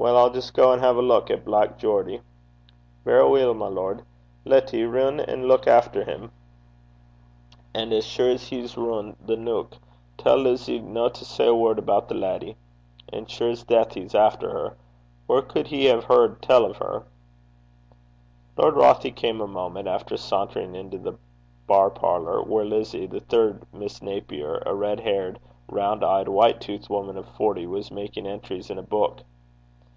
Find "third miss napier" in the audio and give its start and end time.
23.18-24.62